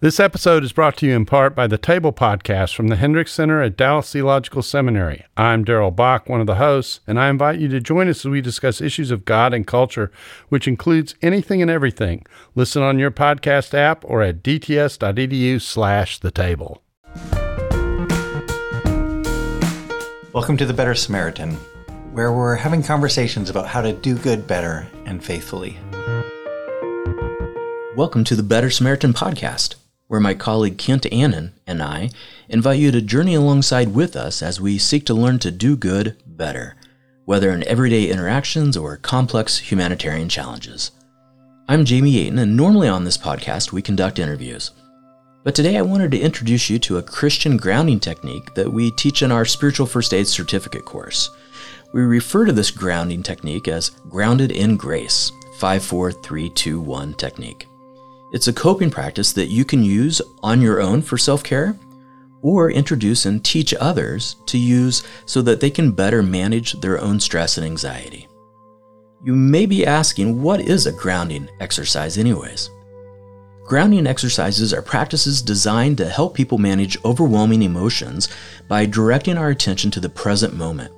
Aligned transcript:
This 0.00 0.20
episode 0.20 0.62
is 0.62 0.72
brought 0.72 0.96
to 0.98 1.06
you 1.06 1.16
in 1.16 1.26
part 1.26 1.56
by 1.56 1.66
the 1.66 1.76
Table 1.76 2.12
Podcast 2.12 2.72
from 2.72 2.86
the 2.86 2.94
Hendricks 2.94 3.32
Center 3.32 3.60
at 3.60 3.76
Dallas 3.76 4.12
Theological 4.12 4.62
Seminary. 4.62 5.24
I'm 5.36 5.64
Darrell 5.64 5.90
Bock, 5.90 6.28
one 6.28 6.40
of 6.40 6.46
the 6.46 6.54
hosts, 6.54 7.00
and 7.08 7.18
I 7.18 7.28
invite 7.28 7.58
you 7.58 7.66
to 7.66 7.80
join 7.80 8.08
us 8.08 8.24
as 8.24 8.30
we 8.30 8.40
discuss 8.40 8.80
issues 8.80 9.10
of 9.10 9.24
God 9.24 9.52
and 9.52 9.66
culture, 9.66 10.12
which 10.50 10.68
includes 10.68 11.16
anything 11.20 11.60
and 11.60 11.68
everything. 11.68 12.24
Listen 12.54 12.80
on 12.80 13.00
your 13.00 13.10
podcast 13.10 13.74
app 13.74 14.04
or 14.04 14.22
at 14.22 14.40
dts.edu 14.40 15.60
slash 15.60 16.20
the 16.20 16.30
table. 16.30 16.80
Welcome 20.32 20.56
to 20.58 20.64
The 20.64 20.74
Better 20.74 20.94
Samaritan, 20.94 21.54
where 22.12 22.32
we're 22.32 22.54
having 22.54 22.84
conversations 22.84 23.50
about 23.50 23.66
how 23.66 23.80
to 23.80 23.94
do 23.94 24.16
good 24.16 24.46
better 24.46 24.86
and 25.06 25.24
faithfully. 25.24 25.76
Welcome 27.96 28.22
to 28.22 28.36
the 28.36 28.44
Better 28.44 28.70
Samaritan 28.70 29.12
podcast 29.12 29.74
where 30.08 30.20
my 30.20 30.34
colleague 30.34 30.78
Kent 30.78 31.06
Annan 31.12 31.52
and 31.66 31.82
I 31.82 32.10
invite 32.48 32.80
you 32.80 32.90
to 32.90 33.00
journey 33.00 33.34
alongside 33.34 33.94
with 33.94 34.16
us 34.16 34.42
as 34.42 34.60
we 34.60 34.78
seek 34.78 35.06
to 35.06 35.14
learn 35.14 35.38
to 35.40 35.50
do 35.50 35.76
good 35.76 36.16
better, 36.26 36.76
whether 37.26 37.50
in 37.50 37.62
everyday 37.68 38.10
interactions 38.10 38.76
or 38.76 38.96
complex 38.96 39.58
humanitarian 39.58 40.28
challenges. 40.28 40.90
I'm 41.68 41.84
Jamie 41.84 42.18
Aten, 42.18 42.38
and 42.38 42.56
normally 42.56 42.88
on 42.88 43.04
this 43.04 43.18
podcast 43.18 43.70
we 43.70 43.82
conduct 43.82 44.18
interviews. 44.18 44.70
But 45.44 45.54
today 45.54 45.76
I 45.76 45.82
wanted 45.82 46.10
to 46.12 46.18
introduce 46.18 46.70
you 46.70 46.78
to 46.80 46.96
a 46.96 47.02
Christian 47.02 47.58
grounding 47.58 48.00
technique 48.00 48.54
that 48.54 48.72
we 48.72 48.90
teach 48.92 49.22
in 49.22 49.30
our 49.30 49.44
Spiritual 49.44 49.86
First 49.86 50.14
Aid 50.14 50.26
Certificate 50.26 50.86
course. 50.86 51.30
We 51.92 52.00
refer 52.00 52.46
to 52.46 52.52
this 52.52 52.70
grounding 52.70 53.22
technique 53.22 53.68
as 53.68 53.90
Grounded 54.08 54.52
in 54.52 54.76
Grace 54.76 55.30
54321 55.58 57.14
technique. 57.14 57.67
It's 58.30 58.48
a 58.48 58.52
coping 58.52 58.90
practice 58.90 59.32
that 59.32 59.48
you 59.48 59.64
can 59.64 59.82
use 59.82 60.20
on 60.42 60.60
your 60.60 60.80
own 60.80 61.00
for 61.00 61.16
self 61.16 61.42
care 61.42 61.78
or 62.42 62.70
introduce 62.70 63.24
and 63.26 63.44
teach 63.44 63.74
others 63.74 64.36
to 64.46 64.58
use 64.58 65.02
so 65.26 65.42
that 65.42 65.60
they 65.60 65.70
can 65.70 65.92
better 65.92 66.22
manage 66.22 66.72
their 66.80 67.00
own 67.00 67.18
stress 67.20 67.56
and 67.56 67.66
anxiety. 67.66 68.28
You 69.24 69.34
may 69.34 69.66
be 69.66 69.86
asking, 69.86 70.42
what 70.42 70.60
is 70.60 70.86
a 70.86 70.92
grounding 70.92 71.48
exercise, 71.58 72.18
anyways? 72.18 72.70
Grounding 73.64 74.06
exercises 74.06 74.72
are 74.72 74.82
practices 74.82 75.42
designed 75.42 75.98
to 75.98 76.08
help 76.08 76.34
people 76.34 76.58
manage 76.58 77.02
overwhelming 77.04 77.62
emotions 77.62 78.28
by 78.68 78.86
directing 78.86 79.36
our 79.36 79.50
attention 79.50 79.90
to 79.90 80.00
the 80.00 80.08
present 80.08 80.54
moment. 80.54 80.92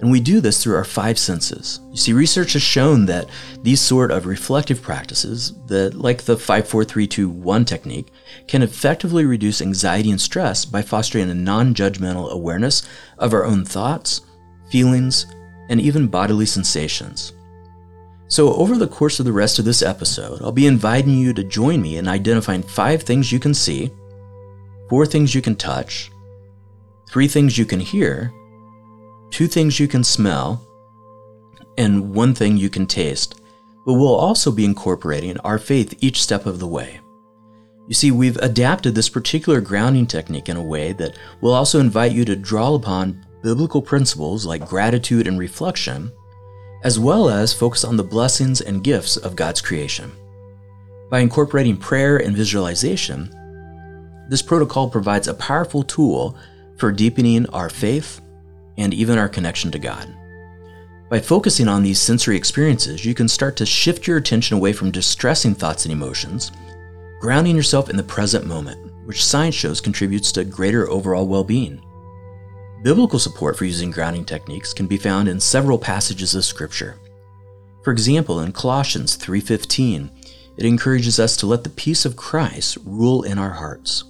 And 0.00 0.10
we 0.10 0.20
do 0.20 0.40
this 0.40 0.62
through 0.62 0.76
our 0.76 0.84
five 0.84 1.18
senses. 1.18 1.80
You 1.90 1.96
see, 1.98 2.12
research 2.14 2.54
has 2.54 2.62
shown 2.62 3.04
that 3.06 3.28
these 3.62 3.80
sort 3.80 4.10
of 4.10 4.24
reflective 4.24 4.80
practices, 4.80 5.52
that 5.66 5.94
like 5.94 6.22
the 6.22 6.38
54321 6.38 7.64
technique, 7.66 8.08
can 8.48 8.62
effectively 8.62 9.26
reduce 9.26 9.60
anxiety 9.60 10.10
and 10.10 10.20
stress 10.20 10.64
by 10.64 10.80
fostering 10.80 11.28
a 11.28 11.34
non-judgmental 11.34 12.30
awareness 12.30 12.88
of 13.18 13.34
our 13.34 13.44
own 13.44 13.64
thoughts, 13.64 14.22
feelings, 14.70 15.26
and 15.68 15.80
even 15.80 16.08
bodily 16.08 16.46
sensations. 16.46 17.34
So, 18.28 18.54
over 18.54 18.76
the 18.76 18.86
course 18.86 19.18
of 19.18 19.26
the 19.26 19.32
rest 19.32 19.58
of 19.58 19.64
this 19.64 19.82
episode, 19.82 20.40
I'll 20.40 20.52
be 20.52 20.66
inviting 20.66 21.18
you 21.18 21.34
to 21.34 21.44
join 21.44 21.82
me 21.82 21.98
in 21.98 22.08
identifying 22.08 22.62
five 22.62 23.02
things 23.02 23.32
you 23.32 23.40
can 23.40 23.52
see, 23.52 23.90
four 24.88 25.04
things 25.04 25.34
you 25.34 25.42
can 25.42 25.56
touch, 25.56 26.10
three 27.10 27.28
things 27.28 27.58
you 27.58 27.66
can 27.66 27.80
hear, 27.80 28.32
two 29.30 29.46
things 29.46 29.78
you 29.78 29.88
can 29.88 30.04
smell, 30.04 30.66
and 31.78 32.14
one 32.14 32.34
thing 32.34 32.56
you 32.56 32.68
can 32.68 32.86
taste, 32.86 33.40
but 33.86 33.94
we'll 33.94 34.14
also 34.14 34.52
be 34.52 34.64
incorporating 34.64 35.38
our 35.38 35.58
faith 35.58 35.94
each 36.00 36.22
step 36.22 36.46
of 36.46 36.58
the 36.58 36.66
way. 36.66 37.00
You 37.88 37.94
see, 37.94 38.10
we've 38.10 38.36
adapted 38.36 38.94
this 38.94 39.08
particular 39.08 39.60
grounding 39.60 40.06
technique 40.06 40.48
in 40.48 40.56
a 40.56 40.62
way 40.62 40.92
that 40.92 41.16
will 41.40 41.54
also 41.54 41.80
invite 41.80 42.12
you 42.12 42.24
to 42.26 42.36
draw 42.36 42.74
upon 42.74 43.26
biblical 43.42 43.82
principles 43.82 44.46
like 44.46 44.68
gratitude 44.68 45.26
and 45.26 45.38
reflection, 45.38 46.12
as 46.84 46.98
well 46.98 47.28
as 47.28 47.52
focus 47.52 47.84
on 47.84 47.96
the 47.96 48.04
blessings 48.04 48.60
and 48.60 48.84
gifts 48.84 49.16
of 49.16 49.34
God's 49.36 49.60
creation. 49.60 50.12
By 51.10 51.20
incorporating 51.20 51.76
prayer 51.76 52.18
and 52.18 52.36
visualization, 52.36 53.34
this 54.28 54.42
protocol 54.42 54.88
provides 54.88 55.26
a 55.26 55.34
powerful 55.34 55.82
tool 55.82 56.36
for 56.76 56.92
deepening 56.92 57.46
our 57.48 57.68
faith 57.68 58.20
and 58.76 58.94
even 58.94 59.18
our 59.18 59.28
connection 59.28 59.70
to 59.70 59.78
God. 59.78 60.14
By 61.08 61.20
focusing 61.20 61.66
on 61.66 61.82
these 61.82 62.00
sensory 62.00 62.36
experiences, 62.36 63.04
you 63.04 63.14
can 63.14 63.26
start 63.26 63.56
to 63.56 63.66
shift 63.66 64.06
your 64.06 64.16
attention 64.16 64.56
away 64.56 64.72
from 64.72 64.92
distressing 64.92 65.54
thoughts 65.54 65.84
and 65.84 65.92
emotions, 65.92 66.52
grounding 67.20 67.56
yourself 67.56 67.90
in 67.90 67.96
the 67.96 68.02
present 68.02 68.46
moment, 68.46 68.78
which 69.06 69.24
science 69.24 69.56
shows 69.56 69.80
contributes 69.80 70.30
to 70.32 70.44
greater 70.44 70.88
overall 70.88 71.26
well 71.26 71.42
being. 71.42 71.82
Biblical 72.82 73.18
support 73.18 73.58
for 73.58 73.64
using 73.64 73.90
grounding 73.90 74.24
techniques 74.24 74.72
can 74.72 74.86
be 74.86 74.96
found 74.96 75.28
in 75.28 75.40
several 75.40 75.78
passages 75.78 76.34
of 76.34 76.44
Scripture. 76.44 76.96
For 77.82 77.92
example, 77.92 78.40
in 78.40 78.52
Colossians 78.52 79.16
3:15, 79.16 80.10
it 80.56 80.64
encourages 80.64 81.18
us 81.18 81.36
to 81.38 81.46
let 81.46 81.64
the 81.64 81.70
peace 81.70 82.04
of 82.04 82.16
Christ 82.16 82.78
rule 82.84 83.22
in 83.22 83.36
our 83.36 83.50
hearts. 83.50 84.04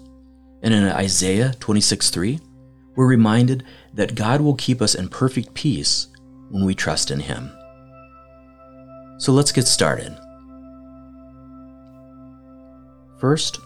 And 0.63 0.75
in 0.75 0.85
Isaiah 0.85 1.55
26:3, 1.61 2.41
we're 2.97 3.07
reminded 3.07 3.65
that 3.95 4.15
God 4.15 4.41
will 4.41 4.55
keep 4.55 4.83
us 4.83 4.95
in 4.95 5.09
perfect 5.09 5.55
peace 5.55 6.09
when 6.51 6.65
we 6.65 6.75
trust 6.75 7.11
in 7.11 7.21
Him. 7.21 7.51
So 9.19 9.33
let's 9.33 9.53
get 9.53 9.67
started. 9.67 10.17
First, 13.19 13.61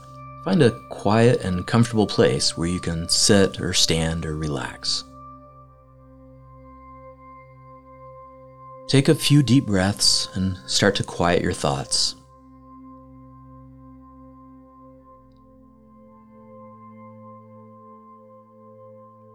find 0.44 0.62
a 0.62 0.72
quiet 0.90 1.44
and 1.44 1.66
comfortable 1.66 2.06
place 2.06 2.56
where 2.56 2.68
you 2.68 2.80
can 2.80 3.08
sit 3.08 3.60
or 3.60 3.72
stand 3.72 4.26
or 4.26 4.36
relax. 4.36 5.04
Take 8.88 9.08
a 9.08 9.14
few 9.14 9.42
deep 9.42 9.66
breaths 9.66 10.28
and 10.34 10.58
start 10.66 10.94
to 10.96 11.04
quiet 11.04 11.40
your 11.40 11.52
thoughts. 11.52 12.16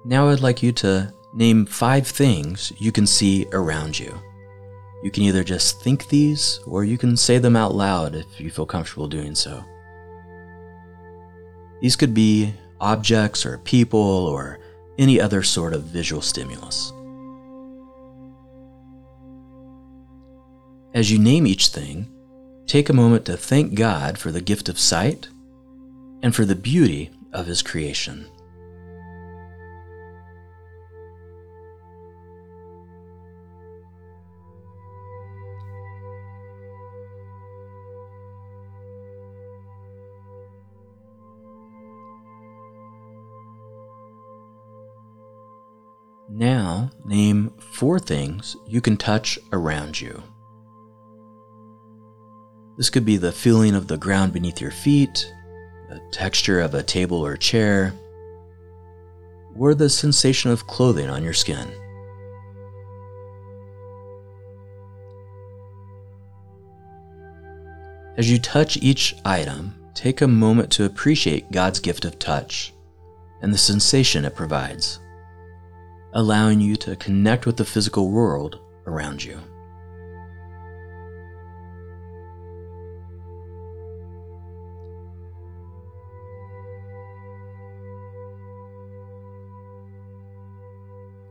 Now 0.10 0.30
I'd 0.30 0.40
like 0.40 0.64
you 0.64 0.72
to 0.72 1.14
name 1.36 1.68
five 1.68 2.08
things 2.08 2.74
you 2.80 2.92
can 2.92 3.06
see 3.06 3.46
around 3.54 4.00
you. 4.00 4.20
You 5.04 5.12
can 5.12 5.22
either 5.22 5.44
just 5.44 5.84
think 5.84 6.10
these 6.10 6.60
or 6.66 6.84
you 6.84 6.98
can 6.98 7.16
say 7.16 7.38
them 7.38 7.56
out 7.56 7.76
loud 7.76 8.16
if 8.16 8.42
you 8.42 8.50
feel 8.50 8.66
comfortable 8.66 9.08
doing 9.08 9.36
so. 9.36 9.64
These 11.80 11.96
could 11.96 12.16
be 12.16 12.56
objects 12.82 13.46
or 13.46 13.60
people 13.60 14.00
or 14.00 14.58
any 14.98 15.22
other 15.22 15.44
sort 15.44 15.76
of 15.76 15.84
visual 15.84 16.24
stimulus. 16.24 16.92
As 20.96 21.12
you 21.12 21.20
name 21.20 21.46
each 21.46 21.68
thing, 21.68 22.12
take 22.66 22.90
a 22.90 22.94
moment 22.94 23.26
to 23.26 23.38
thank 23.38 23.76
God 23.76 24.18
for 24.18 24.32
the 24.32 24.42
gift 24.42 24.70
of 24.70 24.80
sight 24.80 25.30
and 26.24 26.36
for 26.36 26.46
the 26.46 26.56
beauty 26.56 27.12
of 27.32 27.46
His 27.46 27.62
creation. 27.62 28.26
Now, 46.32 46.92
name 47.06 47.52
four 47.74 48.00
things 48.00 48.56
you 48.68 48.82
can 48.82 48.98
touch 48.98 49.40
around 49.52 50.00
you. 50.00 50.22
This 52.78 52.92
could 52.92 53.04
be 53.04 53.18
the 53.18 53.32
feeling 53.32 53.74
of 53.74 53.88
the 53.88 53.98
ground 53.98 54.32
beneath 54.32 54.62
your 54.62 54.72
feet, 54.72 55.34
the 55.90 56.00
texture 56.12 56.60
of 56.60 56.76
a 56.76 56.84
table 56.84 57.18
or 57.18 57.36
chair, 57.36 57.94
or 59.56 59.74
the 59.74 59.90
sensation 59.90 60.52
of 60.52 60.68
clothing 60.68 61.10
on 61.10 61.24
your 61.24 61.34
skin. 61.34 61.68
As 68.18 68.30
you 68.30 68.38
touch 68.38 68.78
each 68.78 69.16
item, 69.26 69.74
take 69.96 70.22
a 70.22 70.28
moment 70.28 70.72
to 70.74 70.86
appreciate 70.86 71.52
God's 71.52 71.80
gift 71.80 72.06
of 72.06 72.20
touch 72.20 72.72
and 73.42 73.52
the 73.52 73.58
sensation 73.58 74.26
it 74.26 74.36
provides 74.36 75.00
allowing 76.14 76.60
you 76.60 76.76
to 76.76 76.96
connect 76.96 77.46
with 77.46 77.58
the 77.58 77.66
physical 77.66 78.10
world 78.10 78.60
around 78.88 79.24
you. 79.24 79.40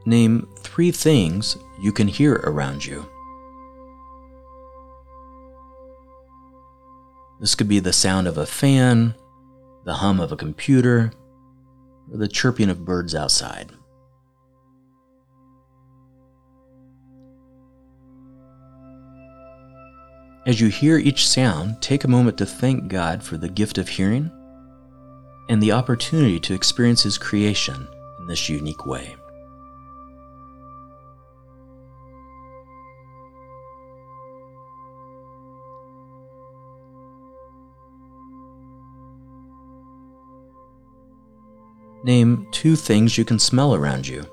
Name 0.06 0.48
three 0.60 0.90
things 0.90 1.58
you 1.78 1.92
can 1.92 2.08
hear 2.08 2.34
around 2.44 2.84
you. 2.84 3.06
This 7.40 7.54
could 7.54 7.68
be 7.68 7.78
the 7.78 7.92
sound 7.92 8.26
of 8.26 8.38
a 8.38 8.46
fan, 8.46 9.14
the 9.84 9.94
hum 9.94 10.18
of 10.18 10.32
a 10.32 10.36
computer, 10.36 11.12
or 12.10 12.16
the 12.16 12.26
chirping 12.26 12.70
of 12.70 12.84
birds 12.84 13.14
outside. 13.14 13.70
As 20.48 20.62
you 20.62 20.68
hear 20.68 20.96
each 20.96 21.28
sound, 21.28 21.82
take 21.82 22.04
a 22.04 22.08
moment 22.08 22.38
to 22.38 22.46
thank 22.46 22.88
God 22.88 23.22
for 23.22 23.36
the 23.36 23.50
gift 23.50 23.76
of 23.76 23.86
hearing 23.86 24.30
and 25.50 25.62
the 25.62 25.72
opportunity 25.72 26.40
to 26.40 26.54
experience 26.54 27.02
His 27.02 27.18
creation 27.18 27.86
in 28.18 28.26
this 28.26 28.48
unique 28.48 28.86
way. 28.86 29.14
Name 42.04 42.48
two 42.52 42.74
things 42.74 43.18
you 43.18 43.26
can 43.26 43.38
smell 43.38 43.74
around 43.74 44.08
you. 44.08 44.24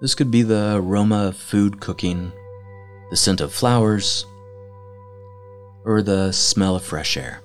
This 0.00 0.14
could 0.14 0.30
be 0.30 0.40
the 0.40 0.76
aroma 0.76 1.26
of 1.26 1.36
food 1.36 1.80
cooking, 1.80 2.32
the 3.10 3.16
scent 3.18 3.42
of 3.42 3.52
flowers, 3.52 4.24
or 5.84 6.02
the 6.02 6.32
smell 6.32 6.76
of 6.76 6.82
fresh 6.82 7.16
air. 7.16 7.40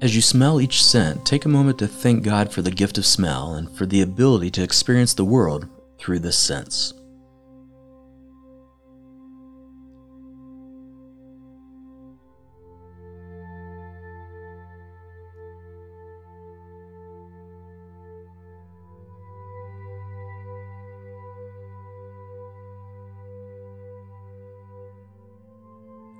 As 0.00 0.14
you 0.14 0.22
smell 0.22 0.60
each 0.60 0.84
scent, 0.84 1.26
take 1.26 1.44
a 1.44 1.48
moment 1.48 1.78
to 1.80 1.88
thank 1.88 2.22
God 2.22 2.52
for 2.52 2.62
the 2.62 2.70
gift 2.70 2.98
of 2.98 3.06
smell 3.06 3.54
and 3.54 3.68
for 3.76 3.84
the 3.84 4.00
ability 4.00 4.50
to 4.52 4.62
experience 4.62 5.12
the 5.12 5.24
world 5.24 5.66
through 5.98 6.20
this 6.20 6.38
sense. 6.38 6.94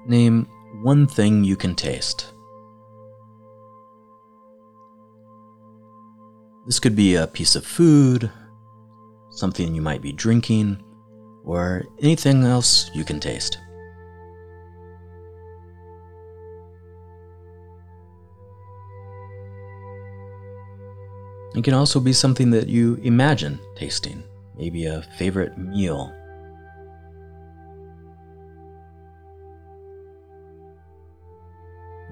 Name 0.08 0.48
one 0.80 1.06
thing 1.06 1.44
you 1.44 1.54
can 1.54 1.74
taste. 1.74 2.32
This 6.64 6.80
could 6.80 6.96
be 6.96 7.14
a 7.14 7.26
piece 7.26 7.54
of 7.54 7.66
food, 7.66 8.30
something 9.28 9.74
you 9.74 9.82
might 9.82 10.00
be 10.00 10.12
drinking, 10.12 10.82
or 11.44 11.84
anything 12.00 12.44
else 12.44 12.90
you 12.94 13.04
can 13.04 13.20
taste. 13.20 13.58
It 21.54 21.64
can 21.64 21.74
also 21.74 22.00
be 22.00 22.14
something 22.14 22.50
that 22.52 22.68
you 22.68 22.94
imagine 23.02 23.58
tasting, 23.76 24.24
maybe 24.56 24.86
a 24.86 25.02
favorite 25.18 25.58
meal 25.58 26.17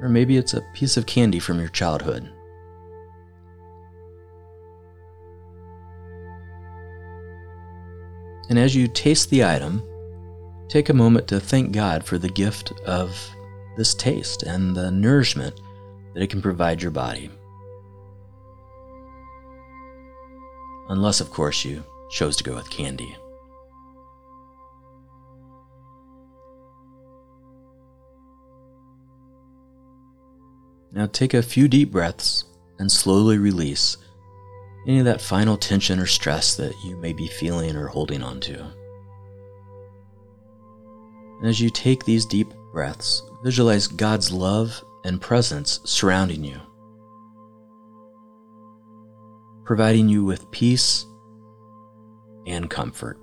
Or 0.01 0.09
maybe 0.09 0.37
it's 0.37 0.55
a 0.55 0.65
piece 0.75 0.97
of 0.97 1.07
candy 1.07 1.39
from 1.39 1.59
your 1.59 1.69
childhood. 1.69 2.31
And 8.49 8.59
as 8.59 8.77
you 8.77 8.87
taste 8.87 9.31
the 9.31 9.45
item, 9.45 9.83
take 10.69 10.89
a 10.89 10.95
moment 10.95 11.27
to 11.29 11.41
thank 11.41 11.73
God 11.73 12.05
for 12.05 12.19
the 12.19 12.29
gift 12.29 12.73
of 12.83 13.19
this 13.77 13.95
taste 13.95 14.43
and 14.43 14.77
the 14.77 14.91
nourishment 14.91 15.61
that 16.15 16.23
it 16.23 16.31
can 16.31 16.41
provide 16.41 16.81
your 16.81 16.93
body. 16.93 17.31
Unless, 20.89 21.21
of 21.21 21.31
course, 21.31 21.65
you 21.65 21.83
chose 22.11 22.37
to 22.37 22.45
go 22.45 22.55
with 22.55 22.71
candy. 22.71 23.17
Now 30.97 31.05
take 31.05 31.35
a 31.35 31.43
few 31.43 31.69
deep 31.69 31.93
breaths 31.93 32.45
and 32.79 32.91
slowly 32.91 33.37
release 33.37 33.99
any 34.87 34.99
of 34.99 35.05
that 35.05 35.21
final 35.21 35.59
tension 35.59 35.99
or 35.99 36.07
stress 36.07 36.57
that 36.57 36.73
you 36.83 36.97
may 36.97 37.13
be 37.13 37.29
feeling 37.29 37.77
or 37.77 37.87
holding 37.87 38.23
on 38.23 38.41
to. 38.41 38.67
And 41.39 41.47
as 41.47 41.61
you 41.61 41.69
take 41.69 42.07
these 42.07 42.25
deep 42.25 42.51
breaths, 42.73 43.23
visualize 43.45 43.87
God's 43.87 44.33
love 44.33 44.83
and 45.05 45.21
presence 45.21 45.81
surrounding 45.85 46.43
you, 46.43 46.59
providing 49.67 50.09
you 50.09 50.25
with 50.25 50.51
peace 50.51 51.05
and 52.47 52.71
comfort. 52.71 53.19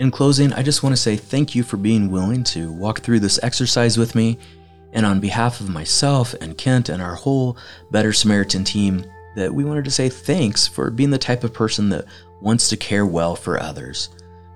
In 0.00 0.10
closing, 0.10 0.50
I 0.54 0.62
just 0.62 0.82
want 0.82 0.94
to 0.94 1.00
say 1.00 1.14
thank 1.14 1.54
you 1.54 1.62
for 1.62 1.76
being 1.76 2.10
willing 2.10 2.42
to 2.44 2.72
walk 2.72 3.00
through 3.00 3.20
this 3.20 3.38
exercise 3.42 3.98
with 3.98 4.14
me. 4.14 4.38
And 4.94 5.04
on 5.04 5.20
behalf 5.20 5.60
of 5.60 5.68
myself 5.68 6.32
and 6.40 6.56
Kent 6.56 6.88
and 6.88 7.02
our 7.02 7.14
whole 7.14 7.58
Better 7.90 8.14
Samaritan 8.14 8.64
team, 8.64 9.04
that 9.36 9.52
we 9.52 9.62
wanted 9.62 9.84
to 9.84 9.90
say 9.90 10.08
thanks 10.08 10.66
for 10.66 10.90
being 10.90 11.10
the 11.10 11.18
type 11.18 11.44
of 11.44 11.52
person 11.52 11.90
that 11.90 12.06
wants 12.40 12.70
to 12.70 12.78
care 12.78 13.04
well 13.04 13.36
for 13.36 13.60
others. 13.62 14.08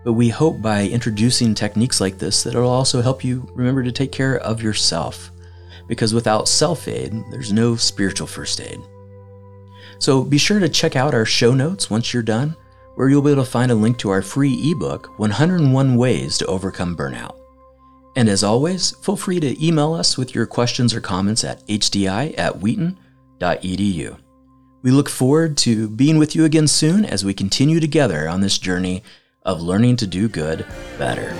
But 0.03 0.15
we 0.15 0.31
hope 0.31 0.63
by 0.63 0.89
introducing 0.89 1.55
techniques 1.55 2.01
like 2.01 2.17
this 2.17 2.43
that 2.43 2.55
it'll 2.55 2.71
also 2.71 3.03
help 3.03 3.23
you 3.23 3.47
remember 3.55 3.83
to 3.83 3.93
take 3.93 4.13
care 4.13 4.39
of 4.39 4.63
yourself. 4.63 5.31
Because 5.87 6.15
without 6.15 6.49
self 6.49 6.89
aid, 6.89 7.13
there's 7.31 7.53
no 7.53 7.77
spiritual 7.77 8.27
first 8.27 8.63
aid. 8.63 8.81
So 9.99 10.25
be 10.25 10.39
sure 10.39 10.59
to 10.59 10.71
check 10.71 10.97
out 10.97 11.13
our 11.13 11.27
show 11.27 11.53
notes 11.53 11.91
once 11.91 12.15
you're 12.15 12.23
done 12.23 12.57
where 12.95 13.09
you'll 13.09 13.23
be 13.23 13.33
able 13.33 13.45
to 13.45 13.51
find 13.51 13.71
a 13.71 13.75
link 13.75 13.99
to 13.99 14.11
our 14.11 14.23
free 14.23 14.71
ebook, 14.71 15.19
101 15.19 15.97
Ways 15.97 16.39
to 16.39 16.47
Overcome 16.47 16.97
Burnout. 16.97 17.37
And 18.17 18.29
as 18.29 18.45
always, 18.45 18.93
feel 18.99 19.17
free 19.17 19.41
to 19.41 19.65
email 19.65 19.93
us 19.93 20.17
with 20.17 20.35
your 20.35 20.47
questions 20.47 20.95
or 20.95 21.01
comments 21.01 21.43
at 21.45 21.67
hdi 21.67 22.35
at 22.39 22.61
wheaton.edu. 22.61 24.17
We 24.83 24.91
look 24.91 25.09
forward 25.09 25.57
to 25.59 25.89
being 25.89 26.19
with 26.19 26.37
you 26.37 26.45
again 26.45 26.69
soon 26.69 27.05
as 27.05 27.25
we 27.25 27.35
continue 27.35 27.81
together 27.81 28.29
on 28.29 28.41
this 28.41 28.59
journey 28.59 29.03
of 29.43 29.61
learning 29.61 29.97
to 29.97 30.07
do 30.07 30.29
good 30.29 30.67
better. 30.99 31.35